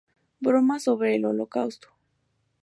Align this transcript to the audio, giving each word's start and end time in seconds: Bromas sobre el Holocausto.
Bromas 0.39 0.85
sobre 0.85 1.13
el 1.15 1.25
Holocausto. 1.25 1.89